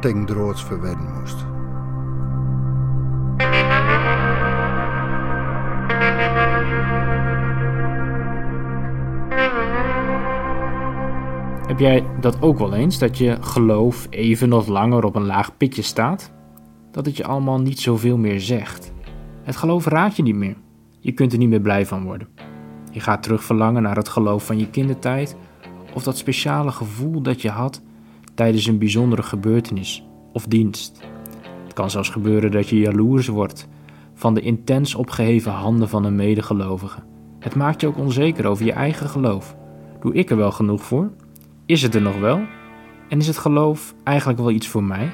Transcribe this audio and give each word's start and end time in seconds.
tegen 0.00 0.24
droods 0.24 0.66
moest. 1.14 1.46
Heb 11.66 11.78
jij 11.78 12.04
dat 12.20 12.42
ook 12.42 12.58
wel 12.58 12.74
eens, 12.74 12.98
dat 12.98 13.18
je 13.18 13.36
geloof 13.40 14.06
even 14.10 14.52
of 14.52 14.66
langer 14.66 15.04
op 15.04 15.16
een 15.16 15.26
laag 15.26 15.56
pitje 15.56 15.82
staat? 15.82 16.32
Dat 16.90 17.06
het 17.06 17.16
je 17.16 17.24
allemaal 17.24 17.58
niet 17.60 17.80
zoveel 17.80 18.16
meer 18.16 18.40
zegt. 18.40 18.92
Het 19.42 19.56
geloof 19.56 19.86
raad 19.86 20.16
je 20.16 20.22
niet 20.22 20.34
meer. 20.34 20.56
Je 21.00 21.12
kunt 21.12 21.32
er 21.32 21.38
niet 21.38 21.48
meer 21.48 21.60
blij 21.60 21.86
van 21.86 22.04
worden. 22.04 22.28
Je 22.90 23.00
gaat 23.00 23.22
terug 23.22 23.44
verlangen 23.44 23.82
naar 23.82 23.96
het 23.96 24.08
geloof 24.08 24.46
van 24.46 24.58
je 24.58 24.70
kindertijd 24.70 25.36
of 25.94 26.02
dat 26.02 26.18
speciale 26.18 26.70
gevoel 26.70 27.22
dat 27.22 27.42
je 27.42 27.50
had 27.50 27.82
tijdens 28.40 28.66
een 28.66 28.78
bijzondere 28.78 29.22
gebeurtenis 29.22 30.04
of 30.32 30.46
dienst. 30.46 31.00
Het 31.64 31.72
kan 31.72 31.90
zelfs 31.90 32.08
gebeuren 32.08 32.50
dat 32.50 32.68
je 32.68 32.78
jaloers 32.78 33.28
wordt 33.28 33.68
van 34.14 34.34
de 34.34 34.40
intens 34.40 34.94
opgeheven 34.94 35.52
handen 35.52 35.88
van 35.88 36.04
een 36.04 36.14
medegelovige. 36.14 37.02
Het 37.38 37.54
maakt 37.54 37.80
je 37.80 37.86
ook 37.86 37.98
onzeker 37.98 38.46
over 38.46 38.64
je 38.64 38.72
eigen 38.72 39.08
geloof. 39.08 39.56
Doe 40.00 40.14
ik 40.14 40.30
er 40.30 40.36
wel 40.36 40.50
genoeg 40.50 40.82
voor? 40.82 41.10
Is 41.66 41.82
het 41.82 41.94
er 41.94 42.02
nog 42.02 42.18
wel? 42.18 42.40
En 43.08 43.18
is 43.18 43.26
het 43.26 43.38
geloof 43.38 43.94
eigenlijk 44.04 44.38
wel 44.38 44.50
iets 44.50 44.68
voor 44.68 44.84
mij? 44.84 45.10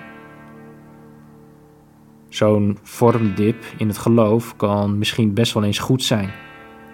Zo'n 2.28 2.78
vormdip 2.82 3.64
in 3.78 3.88
het 3.88 3.98
geloof 3.98 4.56
kan 4.56 4.98
misschien 4.98 5.34
best 5.34 5.52
wel 5.52 5.64
eens 5.64 5.78
goed 5.78 6.02
zijn, 6.02 6.30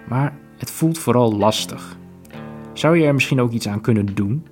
maar 0.09 0.37
het 0.57 0.71
voelt 0.71 0.97
vooral 0.97 1.37
lastig. 1.37 1.97
Zou 2.73 2.97
je 2.97 3.05
er 3.05 3.13
misschien 3.13 3.41
ook 3.41 3.51
iets 3.51 3.67
aan 3.67 3.81
kunnen 3.81 4.15
doen? 4.15 4.47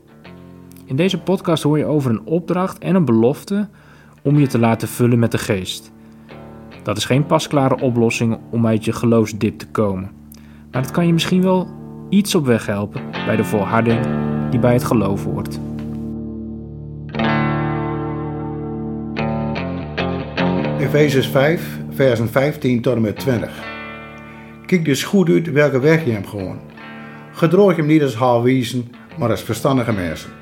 In 0.91 0.97
deze 0.97 1.19
podcast 1.19 1.63
hoor 1.63 1.77
je 1.77 1.85
over 1.85 2.11
een 2.11 2.25
opdracht 2.25 2.77
en 2.77 2.95
een 2.95 3.05
belofte 3.05 3.67
om 4.21 4.39
je 4.39 4.47
te 4.47 4.59
laten 4.59 4.87
vullen 4.87 5.19
met 5.19 5.31
de 5.31 5.37
geest. 5.37 5.91
Dat 6.83 6.97
is 6.97 7.05
geen 7.05 7.25
pasklare 7.25 7.79
oplossing 7.79 8.39
om 8.49 8.67
uit 8.67 8.85
je 8.85 8.91
geloofsdip 8.91 9.59
te 9.59 9.67
komen, 9.67 10.11
maar 10.71 10.81
het 10.81 10.91
kan 10.91 11.05
je 11.05 11.13
misschien 11.13 11.41
wel 11.41 11.67
iets 12.09 12.35
op 12.35 12.45
weg 12.45 12.65
helpen 12.65 13.01
bij 13.25 13.35
de 13.35 13.43
volharding 13.43 13.99
die 14.49 14.59
bij 14.59 14.73
het 14.73 14.83
geloof 14.83 15.23
hoort. 15.23 15.59
Efezes 20.79 21.27
5, 21.27 21.79
versen 21.89 22.29
15 22.29 22.81
tot 22.81 22.95
en 22.95 23.01
met 23.01 23.19
20. 23.19 23.63
Kijk 24.65 24.85
dus 24.85 25.03
goed 25.03 25.29
uit 25.29 25.51
welke 25.51 25.79
weg 25.79 26.05
je 26.05 26.11
hem 26.11 26.25
gewoon. 26.25 26.59
Gedroog 27.31 27.75
hem 27.75 27.85
niet 27.85 28.01
als 28.01 28.15
haalwiezen, 28.15 28.91
maar 29.17 29.29
als 29.29 29.41
verstandige 29.41 29.91
mensen. 29.91 30.39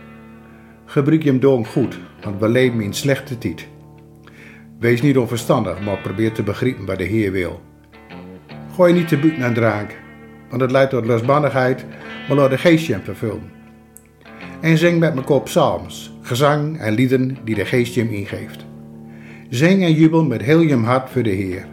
Gebruik 0.90 1.24
je 1.24 1.30
hem 1.30 1.40
door 1.40 1.66
goed, 1.66 2.00
want 2.24 2.40
we 2.40 2.50
leven 2.50 2.82
in 2.82 2.94
slechte 2.94 3.38
tijd. 3.38 3.68
Wees 4.80 5.02
niet 5.02 5.18
onverstandig, 5.18 5.82
maar 5.82 5.98
probeer 5.98 6.32
te 6.32 6.44
begrijpen 6.44 6.86
wat 6.86 6.98
de 6.98 7.04
Heer 7.04 7.32
wil. 7.32 7.62
Gooi 8.74 8.94
niet 8.94 9.08
te 9.08 9.18
buiten 9.18 9.44
aan 9.44 9.54
drank, 9.54 9.96
want 10.50 10.62
het 10.62 10.72
leidt 10.72 10.90
tot 10.90 11.06
losbandigheid, 11.06 11.86
maar 12.28 12.38
laat 12.38 12.50
de 12.50 12.58
geest 12.58 12.86
je 12.86 12.94
hem 12.94 13.02
vervullen. 13.02 13.52
En 14.62 14.78
zing 14.78 15.00
met 15.00 15.24
kop 15.24 15.44
psalms, 15.44 16.14
gezang 16.22 16.80
en 16.80 16.94
lieden 16.94 17.38
die 17.44 17.56
de 17.56 17.66
geest 17.66 17.94
je 17.94 18.02
hem 18.02 18.14
ingeeft. 18.14 18.66
Zing 19.50 19.84
en 19.84 19.94
jubel 19.94 20.24
met 20.24 20.42
heel 20.42 20.62
je 20.62 20.76
hart 20.76 21.10
voor 21.10 21.24
de 21.24 21.30
Heer. 21.30 21.66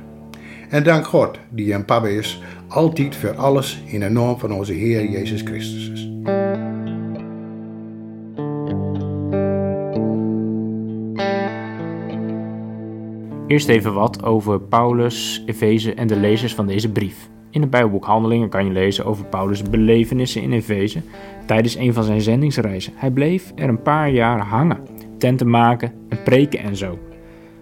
En 0.68 0.82
dank 0.82 1.06
God, 1.06 1.38
die 1.50 1.72
een 1.72 1.84
papa 1.84 2.06
is, 2.06 2.42
altijd 2.68 3.16
voor 3.16 3.34
alles 3.34 3.82
in 3.86 4.00
de 4.00 4.08
naam 4.08 4.38
van 4.38 4.52
onze 4.52 4.72
Heer 4.72 5.10
Jezus 5.10 5.42
Christus. 5.42 6.05
Eerst 13.46 13.68
even 13.68 13.94
wat 13.94 14.24
over 14.24 14.60
Paulus, 14.60 15.42
Efeze 15.46 15.94
en 15.94 16.06
de 16.06 16.16
lezers 16.16 16.54
van 16.54 16.66
deze 16.66 16.92
brief. 16.92 17.28
In 17.50 17.60
het 17.60 17.70
Bijbelboek 17.70 18.04
Handelingen 18.04 18.48
kan 18.48 18.64
je 18.64 18.72
lezen 18.72 19.04
over 19.04 19.24
Paulus' 19.24 19.62
belevenissen 19.62 20.42
in 20.42 20.52
Efeze 20.52 21.02
tijdens 21.46 21.74
een 21.74 21.92
van 21.92 22.02
zijn 22.02 22.20
zendingsreizen. 22.20 22.92
Hij 22.96 23.10
bleef 23.10 23.52
er 23.54 23.68
een 23.68 23.82
paar 23.82 24.10
jaar 24.10 24.40
hangen, 24.40 24.80
tenten 25.18 25.50
maken 25.50 25.92
en 26.08 26.22
preken 26.22 26.58
en 26.58 26.76
zo. 26.76 26.98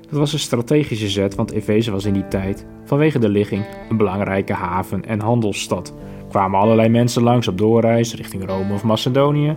Dat 0.01 0.19
was 0.19 0.33
een 0.33 0.39
strategische 0.39 1.09
zet, 1.09 1.35
want 1.35 1.53
Efeze 1.53 1.91
was 1.91 2.05
in 2.05 2.13
die 2.13 2.29
tijd, 2.29 2.67
vanwege 2.85 3.19
de 3.19 3.29
ligging, 3.29 3.65
een 3.91 3.97
belangrijke 3.97 4.53
haven- 4.53 5.05
en 5.05 5.21
handelsstad. 5.21 5.95
Er 6.19 6.29
kwamen 6.29 6.61
allerlei 6.61 6.89
mensen 6.89 7.23
langs 7.23 7.49
op 7.49 7.59
doorreis 7.59 8.15
richting 8.15 8.47
Rome 8.47 8.75
of 8.75 8.85
Macedonië, 8.85 9.57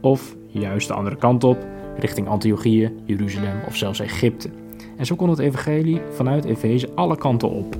of 0.00 0.36
juist 0.46 0.88
de 0.88 0.94
andere 0.94 1.16
kant 1.16 1.44
op, 1.44 1.66
richting 1.98 2.28
Antiochië, 2.28 2.92
Jeruzalem 3.04 3.60
of 3.66 3.76
zelfs 3.76 4.00
Egypte. 4.00 4.50
En 5.00 5.06
zo 5.06 5.14
kon 5.14 5.30
het 5.30 5.38
evangelie 5.38 6.00
vanuit 6.10 6.44
Efeze 6.44 6.88
alle 6.94 7.16
kanten 7.16 7.50
op. 7.50 7.76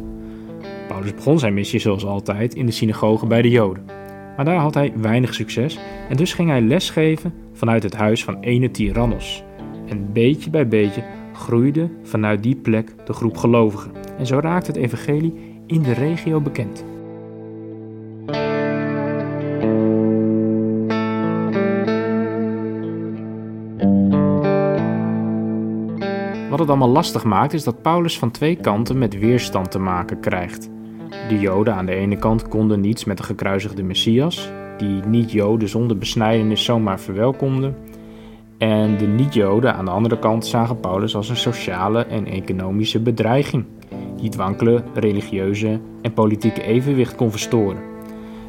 Paulus 0.89 1.15
begon 1.15 1.39
zijn 1.39 1.55
missie 1.55 1.81
zoals 1.81 2.05
altijd 2.05 2.55
in 2.55 2.67
de 2.67 2.73
synagoge 2.73 3.27
bij 3.27 3.43
de 3.43 3.51
Joden. 3.51 3.85
Maar 4.37 4.45
daar 4.45 4.57
had 4.57 4.75
hij 4.75 4.93
weinig 4.97 5.35
succes 5.35 5.79
en 6.09 6.17
dus 6.17 6.33
ging 6.33 6.49
hij 6.49 6.61
lesgeven 6.61 7.35
vanuit 7.53 7.83
het 7.83 7.95
huis 7.95 8.25
van 8.25 8.41
ene 8.41 8.71
Tyrannos. 8.71 9.43
En 9.89 10.13
beetje 10.13 10.51
bij 10.51 10.69
beetje 10.69 11.05
groeide 11.33 11.91
vanuit 12.03 12.43
die 12.43 12.57
plek 12.57 12.95
de 13.07 13.13
groep 13.13 13.37
gelovigen. 13.37 13.93
En 14.19 14.27
zo 14.27 14.39
raakte 14.39 14.71
het 14.71 14.81
evangelie 14.81 15.35
in 15.67 15.83
de 15.83 15.93
regio 15.93 16.41
bekend. 16.41 16.85
Wat 26.51 26.59
het 26.59 26.69
allemaal 26.69 26.89
lastig 26.89 27.25
maakt 27.25 27.53
is 27.53 27.65
dat 27.65 27.83
Paulus 27.83 28.19
van 28.19 28.31
twee 28.31 28.57
kanten 28.57 28.99
met 28.99 29.19
weerstand 29.19 29.71
te 29.71 29.79
maken 29.79 30.21
krijgt. 30.21 30.71
De 31.29 31.39
Joden 31.39 31.75
aan 31.75 31.87
de 31.87 31.95
ene 31.95 32.17
kant 32.17 32.49
konden 32.49 32.81
niets 32.81 33.05
met 33.05 33.17
de 33.17 33.23
gekruisigde 33.23 33.83
Messias, 33.83 34.51
die 34.79 35.03
niet-Joden 35.07 35.69
zonder 35.69 35.99
besnijdenis 35.99 36.65
zomaar 36.65 37.01
verwelkomden. 37.01 37.77
En 38.59 38.97
de 38.97 39.07
niet-Joden 39.07 39.75
aan 39.75 39.85
de 39.85 39.91
andere 39.91 40.19
kant 40.19 40.47
zagen 40.47 40.81
Paulus 40.81 41.17
als 41.17 41.29
een 41.29 41.37
sociale 41.37 42.05
en 42.05 42.27
economische 42.27 43.01
bedreiging, 43.01 43.65
die 44.17 44.25
het 44.25 44.37
wankele 44.37 44.83
religieuze 44.95 45.81
en 46.03 46.13
politieke 46.13 46.63
evenwicht 46.63 47.15
kon 47.15 47.31
verstoren. 47.31 47.83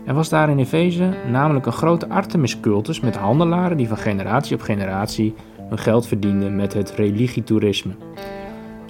Er 0.05 0.13
was 0.13 0.29
daar 0.29 0.49
in 0.49 0.59
Efeze 0.59 1.13
namelijk 1.31 1.65
een 1.65 1.71
grote 1.71 2.09
Artemis-cultus 2.09 2.99
met 2.99 3.15
handelaren 3.17 3.77
die 3.77 3.87
van 3.87 3.97
generatie 3.97 4.55
op 4.55 4.61
generatie 4.61 5.33
hun 5.71 5.79
geld 5.79 6.07
verdienden 6.07 6.55
met 6.55 6.73
het 6.73 6.91
religietoerisme. 6.91 7.93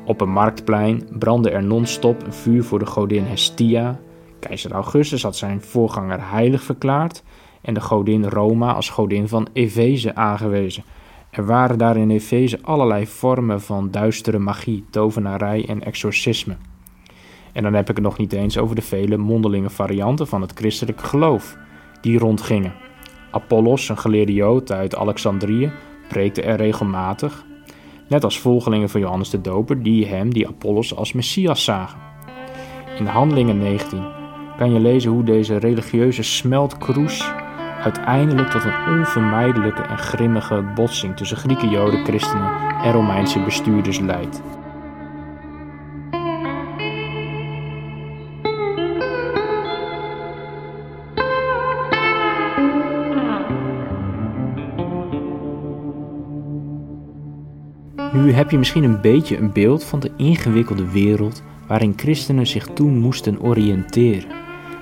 Op 0.06 0.22
een 0.22 0.30
marktplein 0.30 1.08
brandde 1.20 1.50
er 1.50 1.64
non-stop 1.64 2.24
een 2.26 2.34
vuur 2.34 2.64
voor 2.64 2.80
de 2.80 2.86
godin 2.86 3.24
Hestia. 3.24 4.00
Keizer 4.40 4.72
Augustus 4.72 5.24
had 5.24 5.36
zijn 5.36 5.62
voorganger 5.62 6.30
heilig 6.32 6.64
verklaard 6.64 7.24
en 7.62 7.74
de 7.74 7.82
godin 7.82 8.26
Roma 8.26 8.74
als 8.74 8.90
godin 8.90 9.28
van 9.28 9.48
Efeze 9.54 10.16
aangewezen. 10.16 10.84
Er 11.30 11.46
waren 11.46 11.78
daar 11.78 11.98
in 11.98 12.10
Efeze 12.10 12.60
allerlei 12.62 13.08
vormen 13.08 13.62
van 13.62 13.92
duistere 13.92 14.40
magie, 14.40 14.86
tovenarij 14.90 15.66
en 15.68 15.84
exorcisme. 15.84 16.56
En 17.52 17.64
dan 17.64 17.74
heb 17.74 17.90
ik 17.90 17.96
het 17.96 18.06
nog 18.06 18.18
niet 18.18 18.34
eens 18.34 18.58
over 18.58 18.76
de 18.76 18.82
vele 18.82 19.18
mondelinge 19.18 19.70
varianten 19.70 20.28
van 20.28 20.42
het 20.42 20.54
christelijke 20.54 21.04
geloof 21.04 21.58
die 22.02 22.18
rondgingen. 22.18 22.74
Apollos, 23.32 23.90
een 23.90 23.98
geleerde 23.98 24.34
Jood 24.34 24.72
uit 24.72 24.96
Alexandrië, 24.96 25.72
preekte 26.12 26.42
er 26.42 26.58
regelmatig, 26.58 27.46
net 28.08 28.24
als 28.24 28.40
volgelingen 28.40 28.90
van 28.90 29.02
Johannes 29.02 29.30
de 29.30 29.42
Doper 29.42 29.84
die 29.84 30.06
hem, 30.06 30.34
die 30.34 30.48
Apollos, 30.48 30.96
als 30.96 31.14
Messias 31.14 31.64
zagen. 31.64 32.00
In 32.98 33.06
Handelingen 33.06 33.58
19 33.58 34.04
kan 34.58 34.74
je 34.74 34.80
lezen 34.80 35.12
hoe 35.12 35.24
deze 35.24 35.58
religieuze 35.58 36.24
smeltkroes 36.24 37.32
uiteindelijk 37.84 38.50
tot 38.50 38.64
een 38.64 38.98
onvermijdelijke 39.00 39.82
en 39.82 39.98
grimmige 39.98 40.72
botsing 40.76 41.18
tussen 41.18 41.38
Grieken, 41.38 41.70
Joden, 41.70 42.06
christenen 42.06 42.52
en 42.84 42.92
Romeinse 42.92 43.44
bestuurders 43.44 44.00
leidt. 44.00 44.42
Nu 58.32 58.38
heb 58.38 58.52
je 58.52 58.58
misschien 58.58 58.84
een 58.84 59.02
beetje 59.02 59.38
een 59.38 59.52
beeld 59.52 59.84
van 59.84 60.00
de 60.00 60.12
ingewikkelde 60.18 60.92
wereld 60.92 61.44
waarin 61.68 61.94
christenen 61.96 62.48
zich 62.48 62.66
toen 62.66 62.98
moesten 62.98 63.42
oriënteren. 63.42 64.30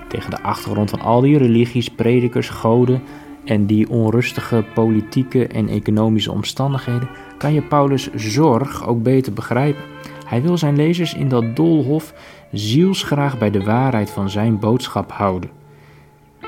Tegen 0.08 0.30
de 0.30 0.42
achtergrond 0.42 0.90
van 0.90 1.00
al 1.00 1.22
die 1.22 1.38
religies, 1.38 1.90
predikers, 1.90 2.50
goden 2.50 3.02
en 3.46 3.66
die 3.66 3.90
onrustige 3.90 4.66
politieke 4.74 5.48
en 5.48 5.68
economische 5.68 6.32
omstandigheden 6.32 7.10
kan 7.38 7.54
je 7.54 7.62
Paulus' 7.62 8.14
zorg 8.14 8.88
ook 8.88 9.04
beter 9.04 9.34
begrijpen. 9.34 9.84
Hij 10.26 10.42
wil 10.42 10.58
zijn 10.58 10.76
lezers 10.76 11.14
in 11.14 11.30
dat 11.30 11.56
doolhof 11.56 12.14
zielsgraag 12.52 13.38
bij 13.38 13.52
de 13.52 13.64
waarheid 13.64 14.10
van 14.10 14.30
zijn 14.30 14.60
boodschap 14.60 15.12
houden. 15.12 15.50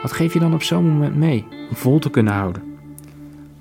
Wat 0.01 0.11
geef 0.11 0.33
je 0.33 0.39
dan 0.39 0.53
op 0.53 0.63
zo'n 0.63 0.87
moment 0.87 1.15
mee 1.15 1.45
om 1.69 1.75
vol 1.75 1.99
te 1.99 2.09
kunnen 2.09 2.33
houden? 2.33 2.70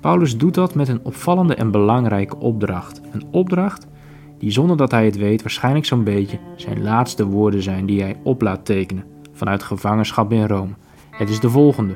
Paulus 0.01 0.37
doet 0.37 0.53
dat 0.53 0.75
met 0.75 0.87
een 0.87 0.99
opvallende 1.03 1.55
en 1.55 1.71
belangrijke 1.71 2.37
opdracht. 2.37 3.01
Een 3.11 3.23
opdracht 3.31 3.87
die 4.37 4.51
zonder 4.51 4.77
dat 4.77 4.91
hij 4.91 5.05
het 5.05 5.17
weet 5.17 5.41
waarschijnlijk 5.41 5.85
zo'n 5.85 6.03
beetje 6.03 6.39
zijn 6.55 6.83
laatste 6.83 7.25
woorden 7.25 7.61
zijn 7.61 7.85
die 7.85 8.01
hij 8.01 8.19
op 8.23 8.41
laat 8.41 8.65
tekenen 8.65 9.03
vanuit 9.31 9.63
gevangenschap 9.63 10.31
in 10.31 10.47
Rome. 10.47 10.73
Het 11.11 11.29
is 11.29 11.39
de 11.39 11.49
volgende, 11.49 11.95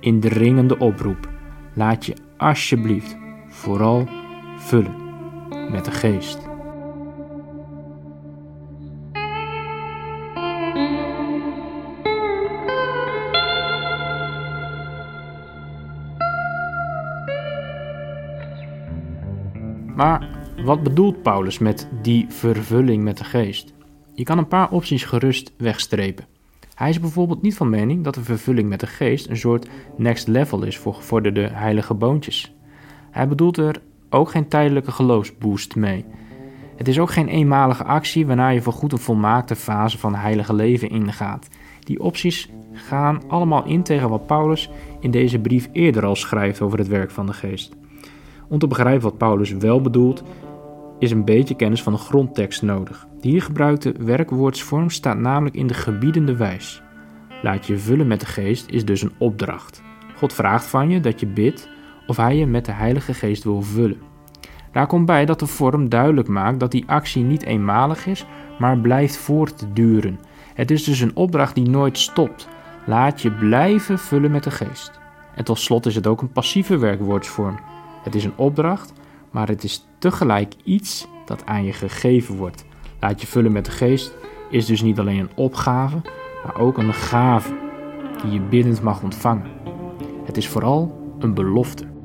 indringende 0.00 0.78
oproep. 0.78 1.28
Laat 1.74 2.06
je 2.06 2.16
alsjeblieft 2.36 3.16
vooral 3.48 4.08
vullen 4.56 4.94
met 5.70 5.84
de 5.84 5.90
geest. 5.90 6.38
Maar 19.96 20.28
wat 20.64 20.82
bedoelt 20.82 21.22
Paulus 21.22 21.58
met 21.58 21.88
die 22.02 22.26
vervulling 22.28 23.02
met 23.02 23.18
de 23.18 23.24
geest? 23.24 23.74
Je 24.14 24.22
kan 24.22 24.38
een 24.38 24.48
paar 24.48 24.70
opties 24.70 25.04
gerust 25.04 25.52
wegstrepen. 25.58 26.24
Hij 26.74 26.88
is 26.88 27.00
bijvoorbeeld 27.00 27.42
niet 27.42 27.56
van 27.56 27.70
mening 27.70 28.04
dat 28.04 28.14
de 28.14 28.22
vervulling 28.22 28.68
met 28.68 28.80
de 28.80 28.86
geest 28.86 29.28
een 29.28 29.36
soort 29.36 29.68
next 29.96 30.28
level 30.28 30.62
is 30.62 30.78
voor 30.78 30.94
gevorderde 30.94 31.48
heilige 31.52 31.94
boontjes. 31.94 32.54
Hij 33.10 33.28
bedoelt 33.28 33.56
er 33.56 33.82
ook 34.10 34.30
geen 34.30 34.48
tijdelijke 34.48 34.90
geloofsboost 34.90 35.76
mee. 35.76 36.04
Het 36.76 36.88
is 36.88 36.98
ook 36.98 37.10
geen 37.10 37.28
eenmalige 37.28 37.84
actie 37.84 38.26
waarna 38.26 38.48
je 38.48 38.62
voorgoed 38.62 38.92
een 38.92 38.98
volmaakte 38.98 39.56
fase 39.56 39.98
van 39.98 40.14
heilige 40.14 40.54
leven 40.54 40.90
ingaat. 40.90 41.48
Die 41.80 42.00
opties 42.00 42.50
gaan 42.72 43.22
allemaal 43.28 43.64
in 43.64 43.82
tegen 43.82 44.08
wat 44.08 44.26
Paulus 44.26 44.70
in 45.00 45.10
deze 45.10 45.38
brief 45.38 45.68
eerder 45.72 46.04
al 46.04 46.16
schrijft 46.16 46.60
over 46.60 46.78
het 46.78 46.88
werk 46.88 47.10
van 47.10 47.26
de 47.26 47.32
geest. 47.32 47.76
Om 48.48 48.58
te 48.58 48.66
begrijpen 48.66 49.02
wat 49.02 49.18
Paulus 49.18 49.52
wel 49.52 49.80
bedoelt, 49.80 50.22
is 50.98 51.10
een 51.10 51.24
beetje 51.24 51.56
kennis 51.56 51.82
van 51.82 51.92
de 51.92 51.98
grondtekst 51.98 52.62
nodig. 52.62 53.06
De 53.20 53.28
hier 53.28 53.42
gebruikte 53.42 53.94
werkwoordsvorm 53.98 54.90
staat 54.90 55.18
namelijk 55.18 55.56
in 55.56 55.66
de 55.66 55.74
gebiedende 55.74 56.36
wijs. 56.36 56.82
Laat 57.42 57.66
je 57.66 57.78
vullen 57.78 58.06
met 58.06 58.20
de 58.20 58.26
geest 58.26 58.70
is 58.70 58.84
dus 58.84 59.02
een 59.02 59.12
opdracht. 59.18 59.82
God 60.16 60.32
vraagt 60.32 60.66
van 60.66 60.90
je 60.90 61.00
dat 61.00 61.20
je 61.20 61.26
bidt 61.26 61.68
of 62.06 62.16
hij 62.16 62.36
je 62.36 62.46
met 62.46 62.64
de 62.64 62.72
Heilige 62.72 63.14
Geest 63.14 63.44
wil 63.44 63.62
vullen. 63.62 64.00
Daar 64.72 64.86
komt 64.86 65.06
bij 65.06 65.24
dat 65.24 65.38
de 65.38 65.46
vorm 65.46 65.88
duidelijk 65.88 66.28
maakt 66.28 66.60
dat 66.60 66.70
die 66.70 66.84
actie 66.86 67.22
niet 67.22 67.42
eenmalig 67.42 68.06
is, 68.06 68.26
maar 68.58 68.78
blijft 68.78 69.16
voortduren. 69.16 70.18
Het 70.54 70.70
is 70.70 70.84
dus 70.84 71.00
een 71.00 71.16
opdracht 71.16 71.54
die 71.54 71.68
nooit 71.68 71.98
stopt. 71.98 72.48
Laat 72.86 73.22
je 73.22 73.30
blijven 73.30 73.98
vullen 73.98 74.30
met 74.30 74.44
de 74.44 74.50
geest. 74.50 74.90
En 75.34 75.44
tot 75.44 75.58
slot 75.58 75.86
is 75.86 75.94
het 75.94 76.06
ook 76.06 76.20
een 76.22 76.32
passieve 76.32 76.78
werkwoordsvorm. 76.78 77.58
Het 78.06 78.14
is 78.14 78.24
een 78.24 78.36
opdracht, 78.36 78.92
maar 79.30 79.48
het 79.48 79.64
is 79.64 79.86
tegelijk 79.98 80.54
iets 80.64 81.06
dat 81.24 81.46
aan 81.46 81.64
je 81.64 81.72
gegeven 81.72 82.36
wordt. 82.36 82.64
Laat 83.00 83.20
je 83.20 83.26
vullen 83.26 83.52
met 83.52 83.64
de 83.64 83.70
geest 83.70 84.14
is 84.50 84.66
dus 84.66 84.82
niet 84.82 84.98
alleen 84.98 85.18
een 85.18 85.36
opgave, 85.36 86.00
maar 86.44 86.60
ook 86.60 86.78
een 86.78 86.94
gave 86.94 87.54
die 88.22 88.32
je 88.32 88.40
biddend 88.40 88.82
mag 88.82 89.02
ontvangen. 89.02 89.50
Het 90.24 90.36
is 90.36 90.48
vooral 90.48 91.14
een 91.18 91.34
belofte. 91.34 91.95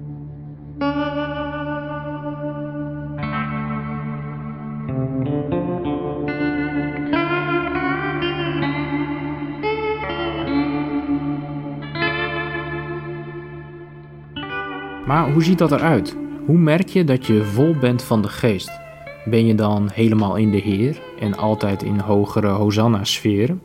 Maar 15.05 15.31
hoe 15.31 15.43
ziet 15.43 15.57
dat 15.57 15.71
eruit? 15.71 16.15
Hoe 16.45 16.57
merk 16.57 16.89
je 16.89 17.03
dat 17.03 17.25
je 17.25 17.43
vol 17.43 17.75
bent 17.75 18.03
van 18.03 18.21
de 18.21 18.27
geest? 18.27 18.79
Ben 19.25 19.45
je 19.45 19.55
dan 19.55 19.89
helemaal 19.93 20.35
in 20.35 20.51
de 20.51 20.57
Heer 20.57 21.01
en 21.19 21.37
altijd 21.37 21.83
in 21.83 21.99
hogere 21.99 22.47
Hosanna-sferen? 22.47 23.61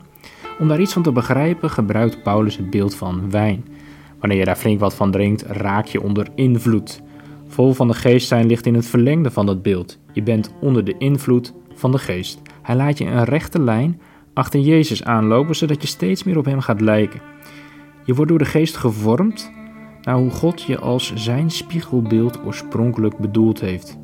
Om 0.59 0.67
daar 0.67 0.81
iets 0.81 0.93
van 0.93 1.03
te 1.03 1.11
begrijpen 1.11 1.69
gebruikt 1.69 2.23
Paulus 2.23 2.57
het 2.57 2.69
beeld 2.69 2.95
van 2.95 3.31
wijn. 3.31 3.65
Wanneer 4.19 4.37
je 4.37 4.45
daar 4.45 4.55
flink 4.55 4.79
wat 4.79 4.95
van 4.95 5.11
drinkt, 5.11 5.41
raak 5.41 5.85
je 5.85 6.01
onder 6.01 6.27
invloed. 6.35 7.01
Vol 7.47 7.73
van 7.73 7.87
de 7.87 7.93
geest 7.93 8.27
zijn 8.27 8.45
ligt 8.45 8.65
in 8.65 8.75
het 8.75 8.85
verlengde 8.85 9.31
van 9.31 9.45
dat 9.45 9.61
beeld. 9.61 9.99
Je 10.13 10.23
bent 10.23 10.53
onder 10.61 10.83
de 10.83 10.95
invloed 10.97 11.53
van 11.75 11.91
de 11.91 11.97
geest. 11.97 12.41
Hij 12.61 12.75
laat 12.75 12.97
je 12.97 13.05
een 13.05 13.23
rechte 13.23 13.61
lijn 13.61 14.01
achter 14.33 14.59
Jezus 14.59 15.03
aanlopen, 15.03 15.55
zodat 15.55 15.81
je 15.81 15.87
steeds 15.87 16.23
meer 16.23 16.37
op 16.37 16.45
hem 16.45 16.59
gaat 16.59 16.81
lijken. 16.81 17.21
Je 18.05 18.13
wordt 18.13 18.29
door 18.29 18.39
de 18.39 18.45
geest 18.45 18.77
gevormd 18.77 19.51
naar 20.07 20.15
hoe 20.15 20.29
God 20.29 20.61
je 20.61 20.79
als 20.79 21.13
zijn 21.13 21.49
spiegelbeeld 21.49 22.45
oorspronkelijk 22.45 23.17
bedoeld 23.17 23.59
heeft. 23.59 23.99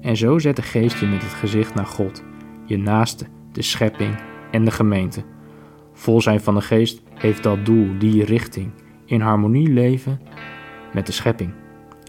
En 0.00 0.16
zo 0.16 0.38
zet 0.38 0.56
de 0.56 0.62
geest 0.62 0.98
je 0.98 1.06
met 1.06 1.22
het 1.22 1.32
gezicht 1.32 1.74
naar 1.74 1.86
God, 1.86 2.24
je 2.64 2.78
naaste, 2.78 3.26
de 3.52 3.62
schepping 3.62 4.14
en 4.50 4.64
de 4.64 4.70
gemeente. 4.70 5.22
Vol 5.92 6.20
zijn 6.20 6.40
van 6.40 6.54
de 6.54 6.60
geest 6.60 7.02
heeft 7.14 7.42
dat 7.42 7.64
doel, 7.64 7.98
die 7.98 8.24
richting, 8.24 8.70
in 9.04 9.20
harmonie 9.20 9.68
leven 9.68 10.20
met 10.92 11.06
de 11.06 11.12
schepping. 11.12 11.52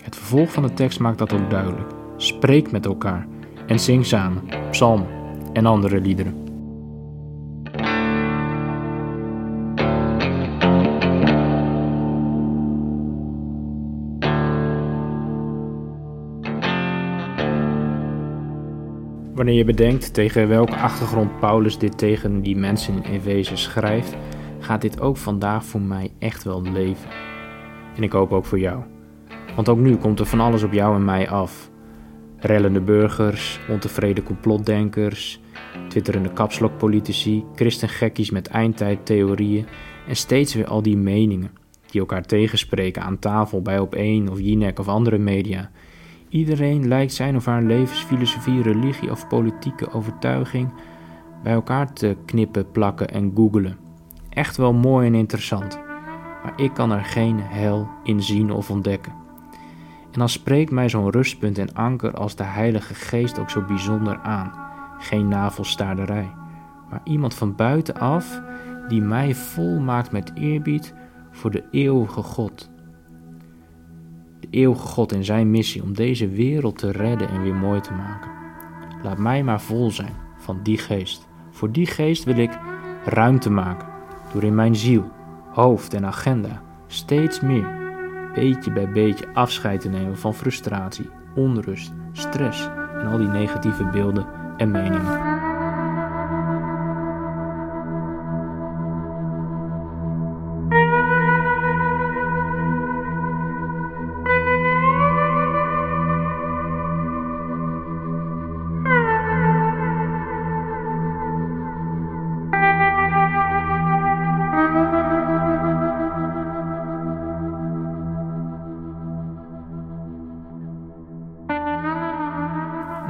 Het 0.04 0.16
vervolg 0.16 0.52
van 0.52 0.64
de 0.64 0.74
tekst 0.74 1.00
maakt 1.00 1.18
dat 1.18 1.34
ook 1.34 1.50
duidelijk. 1.50 1.92
Spreek 2.16 2.72
met 2.72 2.86
elkaar 2.86 3.28
en 3.68 3.80
zing 3.80 4.06
samen, 4.06 4.44
psalmen 4.72 5.08
en 5.54 5.66
andere 5.66 6.02
liederen. 6.02 6.47
Wanneer 19.38 19.56
je 19.56 19.64
bedenkt 19.64 20.14
tegen 20.14 20.48
welke 20.48 20.76
achtergrond 20.76 21.40
Paulus 21.40 21.78
dit 21.78 21.98
tegen 21.98 22.42
die 22.42 22.56
mensen 22.56 23.04
in 23.04 23.12
Efeze 23.12 23.56
schrijft, 23.56 24.16
gaat 24.60 24.82
dit 24.82 25.02
ook 25.02 25.18
vandaag 25.18 25.66
voor 25.66 25.82
mij 25.82 26.12
echt 26.20 26.44
wel 26.44 26.62
leven. 26.62 27.10
En 27.96 28.04
ik 28.04 28.12
hoop 28.12 28.32
ook 28.32 28.46
voor 28.46 28.60
jou. 28.60 28.84
Want 29.56 29.70
ook 29.70 29.78
nu 29.78 29.96
komt 29.96 30.20
er 30.20 30.26
van 30.26 30.40
alles 30.40 30.64
op 30.64 30.74
jou 30.74 30.96
en 30.96 31.06
mij 31.06 31.30
af. 31.30 31.70
Rellende 32.38 32.82
burgers, 32.82 33.60
ontevreden 33.70 34.24
complotdenkers, 34.24 35.40
twitterende 35.88 36.34
kapslokpolitici, 36.34 37.44
christengekkies 37.56 38.32
met 38.32 38.48
eindtijdtheorieën 38.48 39.66
en 40.08 40.16
steeds 40.16 40.54
weer 40.54 40.68
al 40.68 40.82
die 40.82 40.98
meningen 40.98 41.52
die 41.92 42.02
elkaar 42.02 42.26
tegenspreken 42.26 43.02
aan 43.02 43.20
tafel 43.20 43.62
bij 43.62 43.80
Op1 43.80 44.32
of 44.32 44.40
Jinek 44.40 44.80
of 44.80 44.88
andere 44.88 45.18
media 45.18 45.72
Iedereen 46.30 46.88
lijkt 46.88 47.14
zijn 47.14 47.36
of 47.36 47.46
haar 47.46 47.62
levensfilosofie, 47.62 48.62
religie 48.62 49.12
of 49.12 49.28
politieke 49.28 49.92
overtuiging 49.92 50.74
bij 51.44 51.54
elkaar 51.54 51.94
te 51.94 52.18
knippen, 52.26 52.72
plakken 52.72 53.10
en 53.10 53.32
googelen. 53.36 53.78
Echt 54.30 54.58
wel 54.58 54.74
mooi 54.74 55.08
en 55.08 55.16
interessant, 55.16 55.80
maar 56.44 56.54
ik 56.56 56.74
kan 56.74 56.92
er 56.92 57.04
geen 57.04 57.40
hel 57.40 57.88
in 58.04 58.24
zien 58.24 58.52
of 58.52 58.70
ontdekken. 58.70 59.14
En 60.12 60.20
dan 60.20 60.30
spreekt 60.30 60.72
mij 60.72 60.90
zo'n 60.90 61.10
rustpunt 61.10 61.58
en 61.58 61.74
anker 61.74 62.14
als 62.14 62.36
de 62.36 62.44
Heilige 62.44 62.94
Geest 62.94 63.40
ook 63.40 63.50
zo 63.50 63.62
bijzonder 63.62 64.20
aan. 64.20 64.52
Geen 65.00 65.28
navelstaarderij, 65.28 66.34
maar 66.90 67.02
iemand 67.04 67.34
van 67.34 67.56
buitenaf 67.56 68.42
die 68.88 69.02
mij 69.02 69.36
vol 69.36 69.80
maakt 69.80 70.12
met 70.12 70.32
eerbied 70.36 70.94
voor 71.32 71.52
de 71.52 71.64
eeuwige 71.72 72.22
God 72.22 72.70
eeuwige 74.50 74.88
God 74.88 75.12
en 75.12 75.24
zijn 75.24 75.52
missie 75.52 75.84
om 75.84 75.94
deze 75.94 76.28
wereld 76.28 76.78
te 76.78 76.92
redden 76.92 77.30
en 77.30 77.44
weer 77.44 77.56
mooi 77.56 77.80
te 77.82 77.94
maken. 77.94 78.32
Laat 79.04 79.18
mij 79.18 79.44
maar 79.44 79.62
vol 79.62 79.92
zijn 79.92 80.14
van 80.38 80.60
die 80.64 80.78
geest. 80.78 81.28
Voor 81.50 81.72
die 81.72 81.86
geest 81.86 82.24
wil 82.24 82.38
ik 82.38 82.60
ruimte 83.06 83.50
maken 83.50 83.88
door 84.34 84.44
in 84.44 84.56
mijn 84.56 84.76
ziel, 84.76 85.12
hoofd 85.54 85.94
en 85.94 86.06
agenda 86.06 86.62
steeds 86.88 87.42
meer, 87.42 87.68
beetje 88.34 88.72
bij 88.72 88.92
beetje 88.92 89.34
afscheid 89.34 89.82
te 89.82 89.90
nemen 89.90 90.18
van 90.18 90.34
frustratie, 90.34 91.10
onrust, 91.36 91.94
stress 92.12 92.70
en 93.00 93.08
al 93.08 93.18
die 93.18 93.28
negatieve 93.28 93.86
beelden 93.86 94.28
en 94.58 94.72
meningen. 94.72 95.37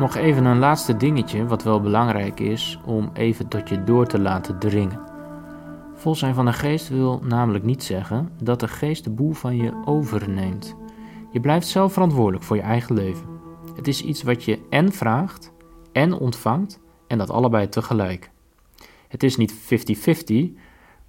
Nog 0.08 0.16
even 0.16 0.46
een 0.46 0.60
laatste 0.60 0.98
dingetje 0.98 1.46
wat 1.46 1.64
wel 1.64 1.82
belangrijk 1.82 2.40
is 2.40 2.80
om 2.86 3.10
even 3.14 3.48
tot 3.48 3.70
je 3.70 3.84
door 3.84 4.08
te 4.08 4.20
laten 4.20 4.60
dringen. 4.60 5.00
Vol 5.94 6.16
zijn 6.16 6.34
van 6.34 6.46
de 6.46 6.54
geest 6.54 6.90
wil 6.90 7.20
namelijk 7.24 7.64
niet 7.64 7.84
zeggen 7.84 8.30
dat 8.44 8.60
de 8.60 8.68
geest 8.68 9.04
de 9.04 9.10
boel 9.10 9.32
van 9.32 9.58
je 9.58 9.82
overneemt. 9.86 10.76
Je 11.32 11.40
blijft 11.40 11.68
zelf 11.68 11.94
verantwoordelijk 11.94 12.44
voor 12.44 12.56
je 12.56 12.62
eigen 12.62 12.96
leven. 12.96 13.26
Het 13.76 13.88
is 13.88 14.02
iets 14.02 14.24
wat 14.24 14.44
je 14.44 14.60
en 14.70 14.92
vraagt 14.92 15.52
en 15.92 16.14
ontvangt 16.14 16.80
en 17.08 17.18
dat 17.18 17.30
allebei 17.30 17.70
tegelijk. 17.70 18.32
Het 19.08 19.24
is 19.24 19.38
niet 19.38 19.54
50-50, 19.54 20.58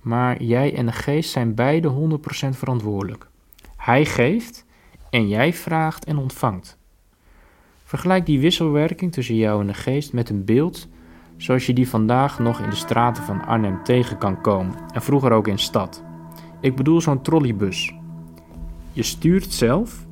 maar 0.01 0.43
jij 0.43 0.75
en 0.75 0.87
de 0.87 0.93
geest 0.93 1.31
zijn 1.31 1.55
beide 1.55 2.19
100% 2.47 2.49
verantwoordelijk. 2.49 3.29
Hij 3.77 4.05
geeft 4.05 4.65
en 5.11 5.29
jij 5.29 5.53
vraagt 5.53 6.05
en 6.05 6.19
ontvangt. 6.19 6.79
Vergelijk 7.89 8.27
die 8.27 8.41
wisselwerking 8.41 9.13
tussen 9.13 9.37
jou 9.37 9.61
en 9.61 9.67
de 9.67 9.75
geest 9.75 10.13
met 10.13 10.31
een 10.31 10.45
beeld 10.45 10.89
zoals 11.37 11.67
je 11.67 11.73
die 11.73 11.89
vandaag 11.89 12.39
nog 12.39 12.61
in 12.61 12.71
de 12.71 12.77
straten 12.77 13.23
van 13.23 13.45
Arnhem 13.45 13.83
tegen 13.83 14.19
kan 14.19 14.41
komen 14.41 14.75
en 14.93 15.03
vroeger 15.03 15.33
ook 15.33 15.49
in 15.49 15.59
stad. 15.59 16.05
Ik 16.61 16.77
bedoel 16.77 17.01
zo'n 17.01 17.23
trolleybus. 17.23 17.95
Je 18.93 19.03
stuurt 19.03 19.53
zelf, 19.53 20.07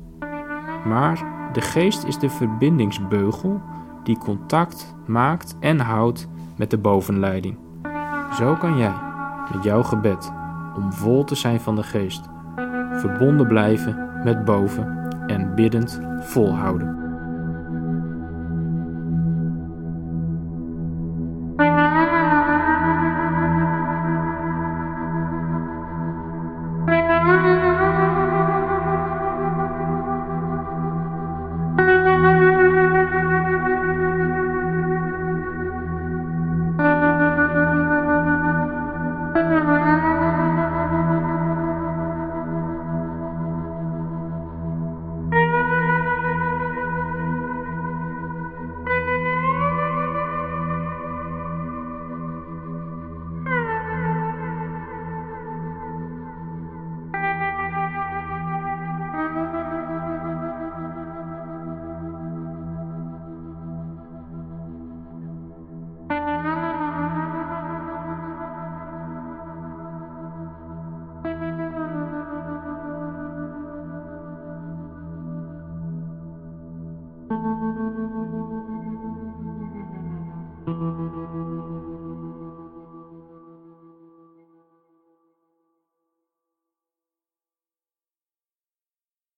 maar 0.85 1.49
de 1.53 1.61
geest 1.61 2.03
is 2.03 2.19
de 2.19 2.29
verbindingsbeugel 2.29 3.61
die 4.03 4.17
contact 4.17 4.95
maakt 5.05 5.55
en 5.59 5.79
houdt 5.79 6.27
met 6.55 6.69
de 6.69 6.77
bovenleiding. 6.77 7.57
Zo 8.37 8.55
kan 8.55 8.77
jij, 8.77 8.95
met 9.53 9.63
jouw 9.63 9.83
gebed, 9.83 10.31
om 10.75 10.93
vol 10.93 11.23
te 11.23 11.35
zijn 11.35 11.59
van 11.59 11.75
de 11.75 11.83
geest, 11.83 12.21
verbonden 12.91 13.47
blijven 13.47 14.21
met 14.23 14.45
boven 14.45 15.09
en 15.27 15.55
biddend 15.55 16.01
volhouden. 16.19 17.06